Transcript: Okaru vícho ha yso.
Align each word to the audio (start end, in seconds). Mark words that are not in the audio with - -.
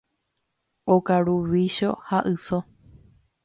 Okaru 0.95 1.37
vícho 1.51 1.93
ha 2.09 2.25
yso. 2.33 2.65